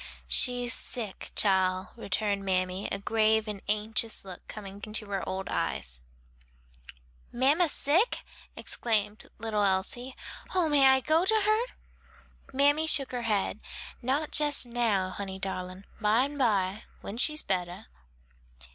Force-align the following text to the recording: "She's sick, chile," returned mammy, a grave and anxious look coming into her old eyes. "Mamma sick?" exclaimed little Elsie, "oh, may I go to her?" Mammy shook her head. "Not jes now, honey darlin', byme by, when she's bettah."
"She's 0.27 0.73
sick, 0.73 1.29
chile," 1.35 1.89
returned 1.95 2.43
mammy, 2.43 2.87
a 2.91 2.97
grave 2.97 3.47
and 3.47 3.61
anxious 3.69 4.25
look 4.25 4.47
coming 4.47 4.81
into 4.83 5.05
her 5.11 5.23
old 5.29 5.47
eyes. 5.47 6.01
"Mamma 7.31 7.69
sick?" 7.69 8.23
exclaimed 8.55 9.29
little 9.37 9.61
Elsie, 9.61 10.15
"oh, 10.55 10.69
may 10.69 10.87
I 10.87 11.01
go 11.01 11.23
to 11.23 11.41
her?" 11.45 11.75
Mammy 12.51 12.87
shook 12.87 13.11
her 13.11 13.21
head. 13.29 13.59
"Not 14.01 14.39
jes 14.39 14.65
now, 14.65 15.11
honey 15.11 15.37
darlin', 15.37 15.85
byme 15.99 16.35
by, 16.35 16.85
when 17.01 17.19
she's 17.19 17.43
bettah." 17.43 17.85